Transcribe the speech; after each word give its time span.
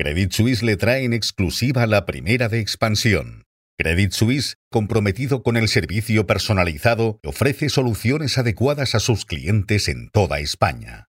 Credit 0.00 0.32
Suisse 0.32 0.62
le 0.62 0.76
trae 0.76 1.02
en 1.02 1.12
exclusiva 1.12 1.84
la 1.88 2.06
primera 2.06 2.48
de 2.48 2.60
expansión. 2.60 3.46
Credit 3.76 4.12
Suisse, 4.12 4.54
comprometido 4.70 5.42
con 5.42 5.56
el 5.56 5.66
servicio 5.66 6.24
personalizado, 6.24 7.18
ofrece 7.24 7.68
soluciones 7.68 8.38
adecuadas 8.38 8.94
a 8.94 9.00
sus 9.00 9.24
clientes 9.24 9.88
en 9.88 10.08
toda 10.10 10.38
España. 10.38 11.07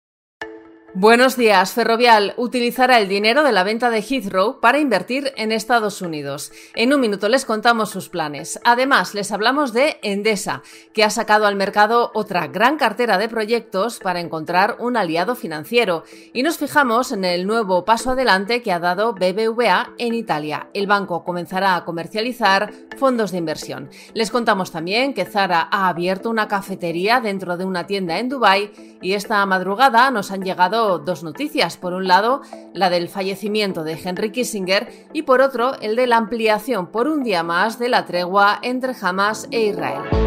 Buenos 0.99 1.37
días. 1.37 1.75
Ferrovial 1.75 2.33
utilizará 2.39 2.99
el 2.99 3.07
dinero 3.07 3.43
de 3.43 3.53
la 3.53 3.65
venta 3.65 3.91
de 3.91 4.01
Heathrow 4.01 4.61
para 4.61 4.79
invertir 4.79 5.31
en 5.37 5.53
Estados 5.53 6.01
Unidos. 6.01 6.53
En 6.75 6.95
un 6.95 7.03
minuto 7.03 7.29
les 7.29 7.45
contamos 7.45 7.91
sus 7.91 8.09
planes. 8.09 8.59
Además, 8.65 9.13
les 9.13 9.31
hablamos 9.31 9.75
de 9.75 9.99
Endesa, 10.03 10.63
que 10.95 11.05
ha 11.05 11.11
sacado 11.11 11.47
al 11.47 11.55
mercado 11.55 12.13
otra 12.15 12.47
gran 12.47 12.79
cartera 12.79 13.19
de 13.19 13.29
proyectos 13.29 13.99
para 13.99 14.21
encontrar 14.21 14.79
un 14.79 14.97
aliado 14.97 15.35
financiero. 15.35 16.05
Y 16.33 16.43
nos 16.43 16.57
fijamos 16.57 17.13
en 17.13 17.27
el 17.27 17.47
nuevo 17.47 17.85
paso 17.85 18.13
adelante 18.13 18.63
que 18.63 18.73
ha 18.73 18.79
dado 18.79 19.13
BBVA 19.13 19.93
en 19.99 20.15
Italia. 20.15 20.71
El 20.73 20.87
banco 20.87 21.25
comenzará 21.25 21.77
a 21.77 21.85
comercializar 21.85 22.73
fondos 22.97 23.33
de 23.33 23.39
inversión. 23.39 23.91
Les 24.15 24.31
contamos 24.31 24.73
también 24.73 25.13
que 25.13 25.27
Zara 25.27 25.69
ha 25.71 25.89
abierto 25.89 26.31
una 26.31 26.49
cafetería 26.49 27.21
dentro 27.21 27.59
de 27.59 27.67
una 27.67 27.87
tienda 27.87 28.19
en 28.19 28.31
Dubái 28.31 28.97
y 29.03 29.13
esta 29.13 29.45
madrugada 29.45 30.11
nos 30.11 30.31
han 30.31 30.43
llegado 30.43 30.86
dos 30.99 31.23
noticias. 31.23 31.77
Por 31.77 31.93
un 31.93 32.07
lado, 32.07 32.43
la 32.73 32.91
del 32.91 33.09
fallecimiento 33.09 33.85
de 33.85 33.99
Henry 34.03 34.31
Kissinger 34.31 35.09
y 35.13 35.23
por 35.23 35.41
otro, 35.41 35.75
el 35.81 35.97
de 35.97 36.07
la 36.07 36.17
ampliación 36.17 36.87
por 36.87 37.09
un 37.09 37.23
día 37.23 37.43
más 37.43 37.79
de 37.79 37.89
la 37.89 38.05
tregua 38.05 38.59
entre 38.63 38.95
Hamas 39.01 39.49
e 39.51 39.67
Israel. 39.67 40.26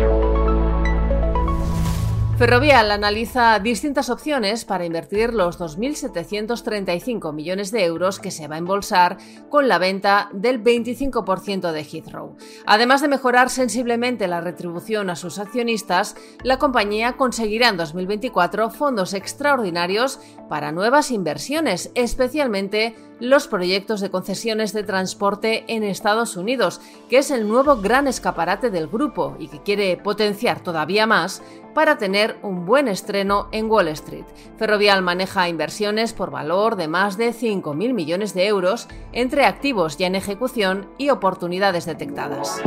Ferrovial 2.39 2.89
analiza 2.91 3.59
distintas 3.59 4.09
opciones 4.09 4.63
para 4.63 4.85
invertir 4.85 5.33
los 5.33 5.59
2.735 5.59 7.33
millones 7.33 7.69
de 7.73 7.83
euros 7.83 8.21
que 8.21 8.31
se 8.31 8.47
va 8.47 8.55
a 8.55 8.59
embolsar 8.59 9.17
con 9.49 9.67
la 9.67 9.77
venta 9.77 10.29
del 10.31 10.63
25% 10.63 11.73
de 11.73 11.83
Heathrow. 11.83 12.37
Además 12.65 13.01
de 13.01 13.09
mejorar 13.09 13.49
sensiblemente 13.49 14.25
la 14.29 14.39
retribución 14.39 15.09
a 15.09 15.17
sus 15.17 15.37
accionistas, 15.37 16.15
la 16.41 16.59
compañía 16.59 17.17
conseguirá 17.17 17.67
en 17.67 17.75
2024 17.75 18.69
fondos 18.69 19.13
extraordinarios 19.13 20.21
para 20.47 20.71
nuevas 20.71 21.11
inversiones, 21.11 21.91
especialmente 21.93 22.95
los 23.19 23.49
proyectos 23.49 23.99
de 23.99 24.09
concesiones 24.09 24.71
de 24.71 24.83
transporte 24.83 25.65
en 25.67 25.83
Estados 25.83 26.37
Unidos, 26.37 26.79
que 27.09 27.17
es 27.17 27.31
el 27.31 27.49
nuevo 27.49 27.75
gran 27.77 28.07
escaparate 28.07 28.69
del 28.69 28.87
grupo 28.87 29.35
y 29.39 29.49
que 29.49 29.61
quiere 29.61 29.97
potenciar 29.97 30.61
todavía 30.61 31.05
más 31.05 31.41
para 31.73 31.97
tener 31.97 32.28
un 32.41 32.65
buen 32.65 32.87
estreno 32.87 33.47
en 33.51 33.69
Wall 33.69 33.87
Street. 33.89 34.25
Ferrovial 34.57 35.01
maneja 35.01 35.49
inversiones 35.49 36.13
por 36.13 36.31
valor 36.31 36.75
de 36.75 36.87
más 36.87 37.17
de 37.17 37.29
5.000 37.29 37.93
millones 37.93 38.33
de 38.33 38.47
euros 38.47 38.87
entre 39.11 39.45
activos 39.45 39.97
ya 39.97 40.07
en 40.07 40.15
ejecución 40.15 40.89
y 40.97 41.09
oportunidades 41.09 41.85
detectadas. 41.85 42.61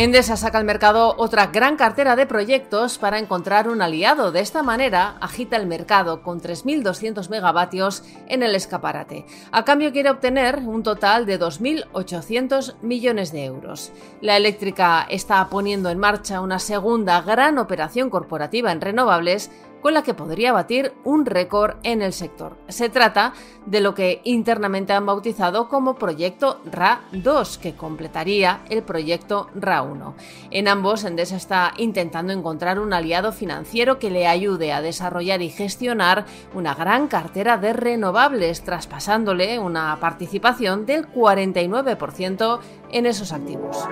Endesa 0.00 0.36
saca 0.36 0.58
al 0.58 0.64
mercado 0.64 1.16
otra 1.18 1.48
gran 1.48 1.74
cartera 1.74 2.14
de 2.14 2.24
proyectos 2.24 2.98
para 2.98 3.18
encontrar 3.18 3.68
un 3.68 3.82
aliado. 3.82 4.30
De 4.30 4.38
esta 4.38 4.62
manera, 4.62 5.16
agita 5.20 5.56
el 5.56 5.66
mercado 5.66 6.22
con 6.22 6.40
3.200 6.40 7.28
megavatios 7.30 8.04
en 8.28 8.44
el 8.44 8.54
escaparate. 8.54 9.26
A 9.50 9.64
cambio 9.64 9.90
quiere 9.90 10.10
obtener 10.10 10.58
un 10.58 10.84
total 10.84 11.26
de 11.26 11.40
2.800 11.40 12.76
millones 12.80 13.32
de 13.32 13.44
euros. 13.44 13.90
La 14.20 14.36
eléctrica 14.36 15.04
está 15.10 15.44
poniendo 15.48 15.90
en 15.90 15.98
marcha 15.98 16.42
una 16.42 16.60
segunda 16.60 17.20
gran 17.22 17.58
operación 17.58 18.08
corporativa 18.08 18.70
en 18.70 18.80
renovables 18.80 19.50
con 19.80 19.94
la 19.94 20.02
que 20.02 20.14
podría 20.14 20.52
batir 20.52 20.92
un 21.04 21.26
récord 21.26 21.76
en 21.82 22.02
el 22.02 22.12
sector. 22.12 22.56
Se 22.68 22.88
trata 22.88 23.32
de 23.66 23.80
lo 23.80 23.94
que 23.94 24.20
internamente 24.24 24.92
han 24.92 25.06
bautizado 25.06 25.68
como 25.68 25.96
Proyecto 25.96 26.60
RA2, 26.64 27.58
que 27.58 27.74
completaría 27.74 28.60
el 28.70 28.82
proyecto 28.82 29.48
RA1. 29.54 30.14
En 30.50 30.68
ambos, 30.68 31.04
Endesa 31.04 31.36
está 31.36 31.72
intentando 31.76 32.32
encontrar 32.32 32.78
un 32.78 32.92
aliado 32.92 33.32
financiero 33.32 33.98
que 33.98 34.10
le 34.10 34.26
ayude 34.26 34.72
a 34.72 34.82
desarrollar 34.82 35.42
y 35.42 35.50
gestionar 35.50 36.24
una 36.54 36.74
gran 36.74 37.08
cartera 37.08 37.56
de 37.58 37.72
renovables, 37.72 38.62
traspasándole 38.62 39.58
una 39.58 39.98
participación 40.00 40.86
del 40.86 41.06
49% 41.12 42.60
en 42.90 43.06
esos 43.06 43.32
activos. 43.32 43.86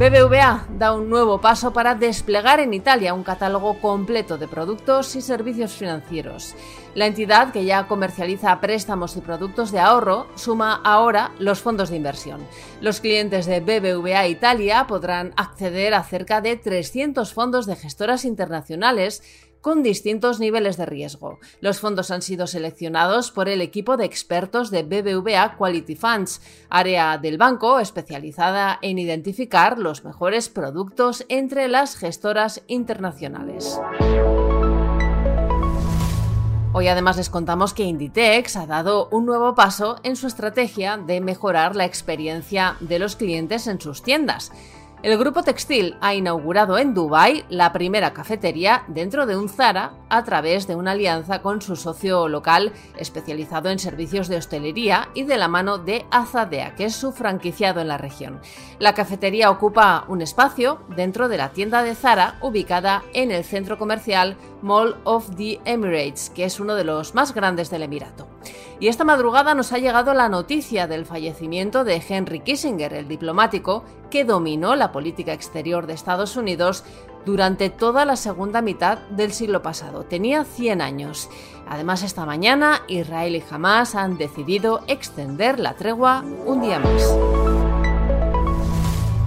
BBVA 0.00 0.64
da 0.78 0.94
un 0.94 1.10
nuevo 1.10 1.42
paso 1.42 1.74
para 1.74 1.94
desplegar 1.94 2.58
en 2.58 2.72
Italia 2.72 3.12
un 3.12 3.22
catálogo 3.22 3.82
completo 3.82 4.38
de 4.38 4.48
productos 4.48 5.14
y 5.14 5.20
servicios 5.20 5.74
financieros. 5.74 6.54
La 6.94 7.04
entidad, 7.04 7.52
que 7.52 7.66
ya 7.66 7.86
comercializa 7.86 8.58
préstamos 8.62 9.18
y 9.18 9.20
productos 9.20 9.72
de 9.72 9.78
ahorro, 9.78 10.26
suma 10.36 10.80
ahora 10.84 11.32
los 11.38 11.60
fondos 11.60 11.90
de 11.90 11.98
inversión. 11.98 12.40
Los 12.80 13.02
clientes 13.02 13.44
de 13.44 13.60
BBVA 13.60 14.26
Italia 14.26 14.86
podrán 14.86 15.34
acceder 15.36 15.92
a 15.92 16.02
cerca 16.02 16.40
de 16.40 16.56
300 16.56 17.34
fondos 17.34 17.66
de 17.66 17.76
gestoras 17.76 18.24
internacionales 18.24 19.22
con 19.60 19.82
distintos 19.82 20.40
niveles 20.40 20.76
de 20.76 20.86
riesgo. 20.86 21.38
Los 21.60 21.80
fondos 21.80 22.10
han 22.10 22.22
sido 22.22 22.46
seleccionados 22.46 23.30
por 23.30 23.48
el 23.48 23.60
equipo 23.60 23.96
de 23.96 24.04
expertos 24.04 24.70
de 24.70 24.82
BBVA 24.82 25.56
Quality 25.56 25.96
Funds, 25.96 26.40
área 26.68 27.18
del 27.18 27.38
banco 27.38 27.78
especializada 27.78 28.78
en 28.82 28.98
identificar 28.98 29.78
los 29.78 30.04
mejores 30.04 30.48
productos 30.48 31.24
entre 31.28 31.68
las 31.68 31.96
gestoras 31.96 32.62
internacionales. 32.66 33.80
Hoy 36.72 36.86
además 36.86 37.16
les 37.16 37.30
contamos 37.30 37.74
que 37.74 37.82
Inditex 37.82 38.54
ha 38.54 38.64
dado 38.64 39.08
un 39.10 39.26
nuevo 39.26 39.56
paso 39.56 39.96
en 40.04 40.14
su 40.14 40.28
estrategia 40.28 40.98
de 40.98 41.20
mejorar 41.20 41.74
la 41.74 41.84
experiencia 41.84 42.76
de 42.78 43.00
los 43.00 43.16
clientes 43.16 43.66
en 43.66 43.80
sus 43.80 44.04
tiendas. 44.04 44.52
El 45.02 45.16
grupo 45.16 45.42
textil 45.42 45.96
ha 46.02 46.12
inaugurado 46.12 46.76
en 46.76 46.92
Dubái 46.92 47.46
la 47.48 47.72
primera 47.72 48.12
cafetería 48.12 48.84
dentro 48.86 49.24
de 49.24 49.34
un 49.34 49.48
Zara 49.48 49.94
a 50.10 50.24
través 50.24 50.66
de 50.66 50.76
una 50.76 50.90
alianza 50.90 51.40
con 51.40 51.62
su 51.62 51.74
socio 51.74 52.28
local 52.28 52.74
especializado 52.98 53.70
en 53.70 53.78
servicios 53.78 54.28
de 54.28 54.36
hostelería 54.36 55.08
y 55.14 55.22
de 55.22 55.38
la 55.38 55.48
mano 55.48 55.78
de 55.78 56.04
Azadea, 56.10 56.74
que 56.74 56.84
es 56.84 56.94
su 56.94 57.12
franquiciado 57.12 57.80
en 57.80 57.88
la 57.88 57.96
región. 57.96 58.42
La 58.78 58.92
cafetería 58.92 59.50
ocupa 59.50 60.04
un 60.06 60.20
espacio 60.20 60.82
dentro 60.94 61.30
de 61.30 61.38
la 61.38 61.48
tienda 61.52 61.82
de 61.82 61.94
Zara 61.94 62.36
ubicada 62.42 63.02
en 63.14 63.30
el 63.30 63.44
centro 63.44 63.78
comercial 63.78 64.36
Mall 64.60 64.96
of 65.04 65.34
the 65.34 65.60
Emirates, 65.64 66.28
que 66.28 66.44
es 66.44 66.60
uno 66.60 66.74
de 66.74 66.84
los 66.84 67.14
más 67.14 67.32
grandes 67.32 67.70
del 67.70 67.84
Emirato. 67.84 68.28
Y 68.80 68.88
esta 68.88 69.04
madrugada 69.04 69.54
nos 69.54 69.74
ha 69.74 69.78
llegado 69.78 70.14
la 70.14 70.30
noticia 70.30 70.86
del 70.86 71.04
fallecimiento 71.04 71.84
de 71.84 72.02
Henry 72.08 72.40
Kissinger, 72.40 72.94
el 72.94 73.08
diplomático 73.08 73.84
que 74.10 74.24
dominó 74.24 74.74
la 74.74 74.90
política 74.90 75.34
exterior 75.34 75.86
de 75.86 75.92
Estados 75.92 76.34
Unidos 76.36 76.82
durante 77.26 77.68
toda 77.68 78.06
la 78.06 78.16
segunda 78.16 78.62
mitad 78.62 78.96
del 79.10 79.32
siglo 79.32 79.60
pasado. 79.60 80.04
Tenía 80.04 80.44
100 80.44 80.80
años. 80.80 81.28
Además, 81.68 82.02
esta 82.02 82.24
mañana 82.24 82.80
Israel 82.88 83.36
y 83.36 83.44
Hamas 83.50 83.94
han 83.94 84.16
decidido 84.16 84.80
extender 84.86 85.60
la 85.60 85.74
tregua 85.74 86.24
un 86.46 86.62
día 86.62 86.78
más. 86.78 87.49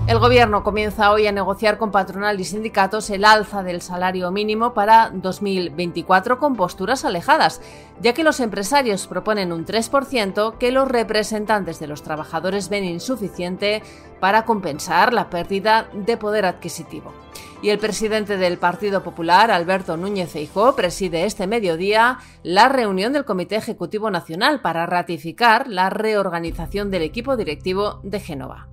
El 0.06 0.20
Gobierno 0.20 0.64
comienza 0.64 1.14
hoy 1.14 1.28
a 1.28 1.32
negociar 1.32 1.78
con 1.78 1.90
patronal 1.90 2.38
y 2.38 2.44
sindicatos 2.44 3.10
el 3.10 3.24
alza 3.24 3.64
del 3.64 3.82
salario 3.82 4.32
mínimo 4.32 4.74
para 4.74 5.10
2024 5.14 6.40
con 6.40 6.58
posturas 6.58 7.06
alejadas, 7.06 7.62
ya 8.02 8.14
que 8.14 8.26
los 8.26 8.42
empresarios 8.42 9.08
proponen 9.08 9.54
un 9.54 9.66
3% 9.66 10.58
que 10.58 10.74
los 10.74 10.90
representantes 10.90 11.80
de 11.80 11.88
los 11.88 12.04
trabajadores 12.04 12.68
ven 12.68 12.84
insuficiente 12.84 13.82
para 14.20 14.44
compensar 14.44 15.14
la 15.14 15.30
pérdida 15.30 15.88
de 15.94 16.18
poder 16.18 16.46
adquisitivo. 16.46 17.14
Y 17.62 17.70
el 17.70 17.80
presidente 17.80 18.36
del 18.36 18.58
Partido 18.58 19.04
Popular, 19.04 19.52
Alberto 19.52 19.96
Núñez 19.96 20.32
Feijóo, 20.32 20.76
preside 20.76 21.24
este 21.24 21.48
mediodía 21.48 22.20
la 22.44 22.68
reunión 22.68 23.14
del 23.14 23.24
Comité 23.24 23.56
Ejecutivo 23.56 24.12
Nacional 24.12 24.60
para 24.60 24.86
ratificar 24.86 25.70
la 25.70 25.90
reorganización 25.90 26.92
del 26.92 27.04
equipo 27.04 27.38
directivo 27.38 28.02
de 28.04 28.20
Génova. 28.20 28.73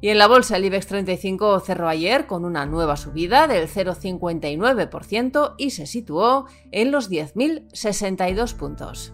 Y 0.00 0.08
en 0.08 0.18
la 0.18 0.28
bolsa 0.28 0.56
el 0.56 0.64
IBEX 0.64 0.86
35 0.86 1.60
cerró 1.60 1.88
ayer 1.88 2.26
con 2.26 2.44
una 2.44 2.64
nueva 2.64 2.96
subida 2.96 3.46
del 3.46 3.68
0,59% 3.68 5.54
y 5.58 5.70
se 5.70 5.86
situó 5.86 6.46
en 6.70 6.90
los 6.90 7.10
10.062 7.10 8.54
puntos. 8.54 9.12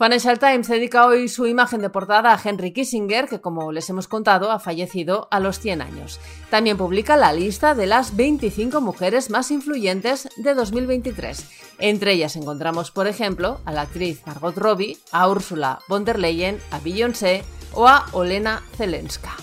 Financial 0.00 0.38
Times 0.38 0.66
dedica 0.66 1.04
hoy 1.04 1.28
su 1.28 1.46
imagen 1.46 1.82
de 1.82 1.90
portada 1.90 2.32
a 2.32 2.40
Henry 2.42 2.72
Kissinger, 2.72 3.28
que 3.28 3.42
como 3.42 3.70
les 3.70 3.90
hemos 3.90 4.08
contado 4.08 4.50
ha 4.50 4.58
fallecido 4.58 5.28
a 5.30 5.40
los 5.40 5.58
100 5.58 5.82
años. 5.82 6.20
También 6.48 6.78
publica 6.78 7.18
la 7.18 7.34
lista 7.34 7.74
de 7.74 7.86
las 7.86 8.16
25 8.16 8.80
mujeres 8.80 9.28
más 9.28 9.50
influyentes 9.50 10.26
de 10.38 10.54
2023. 10.54 11.44
Entre 11.80 12.14
ellas 12.14 12.36
encontramos, 12.36 12.90
por 12.90 13.08
ejemplo, 13.08 13.60
a 13.66 13.72
la 13.72 13.82
actriz 13.82 14.22
Margot 14.26 14.56
Robbie, 14.56 14.96
a 15.12 15.28
Ursula 15.28 15.80
von 15.86 16.06
der 16.06 16.18
Leyen, 16.18 16.58
a 16.70 16.78
Beyoncé, 16.78 17.44
o 17.74 17.86
a 17.88 18.06
Olena 18.12 18.62
Zelenska. 18.76 19.36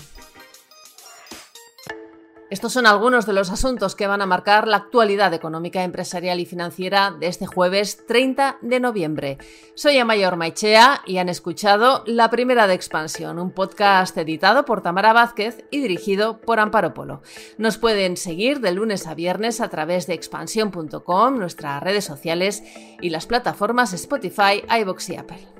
Estos 2.50 2.72
son 2.72 2.86
algunos 2.86 3.26
de 3.26 3.34
los 3.34 3.50
asuntos 3.50 3.94
que 3.94 4.06
van 4.06 4.22
a 4.22 4.26
marcar 4.26 4.66
la 4.66 4.78
actualidad 4.78 5.34
económica, 5.34 5.84
empresarial 5.84 6.40
y 6.40 6.46
financiera 6.46 7.10
de 7.10 7.26
este 7.26 7.44
jueves 7.44 8.06
30 8.06 8.56
de 8.62 8.80
noviembre. 8.80 9.36
Soy 9.74 9.98
Amayor 9.98 10.36
Maichea 10.36 11.02
y 11.04 11.18
han 11.18 11.28
escuchado 11.28 12.04
La 12.06 12.30
Primera 12.30 12.66
de 12.66 12.72
Expansión, 12.72 13.38
un 13.38 13.50
podcast 13.50 14.16
editado 14.16 14.64
por 14.64 14.80
Tamara 14.80 15.12
Vázquez 15.12 15.62
y 15.70 15.82
dirigido 15.82 16.40
por 16.40 16.58
Amparo 16.58 16.94
Polo. 16.94 17.20
Nos 17.58 17.76
pueden 17.76 18.16
seguir 18.16 18.60
de 18.60 18.72
lunes 18.72 19.06
a 19.06 19.14
viernes 19.14 19.60
a 19.60 19.68
través 19.68 20.06
de 20.06 20.14
expansión.com, 20.14 21.38
nuestras 21.38 21.82
redes 21.82 22.06
sociales 22.06 22.62
y 23.02 23.10
las 23.10 23.26
plataformas 23.26 23.92
Spotify, 23.92 24.64
iVoox 24.70 25.10
y 25.10 25.16
Apple. 25.16 25.57